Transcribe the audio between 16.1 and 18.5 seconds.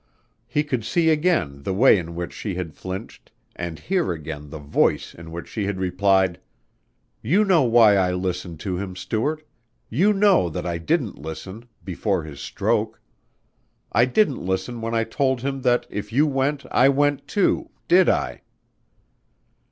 you went, I went, too, did I?"